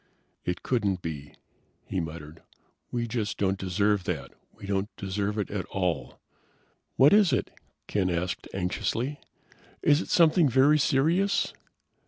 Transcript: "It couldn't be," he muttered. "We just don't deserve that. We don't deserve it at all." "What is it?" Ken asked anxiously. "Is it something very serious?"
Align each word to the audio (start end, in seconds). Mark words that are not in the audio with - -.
"It 0.43 0.63
couldn't 0.63 1.03
be," 1.03 1.35
he 1.85 1.99
muttered. 1.99 2.41
"We 2.89 3.07
just 3.07 3.37
don't 3.37 3.59
deserve 3.59 4.05
that. 4.05 4.33
We 4.51 4.65
don't 4.65 4.89
deserve 4.97 5.37
it 5.37 5.51
at 5.51 5.65
all." 5.67 6.19
"What 6.95 7.13
is 7.13 7.31
it?" 7.31 7.51
Ken 7.85 8.09
asked 8.09 8.47
anxiously. 8.51 9.19
"Is 9.83 10.01
it 10.01 10.09
something 10.09 10.49
very 10.49 10.79
serious?" 10.79 11.53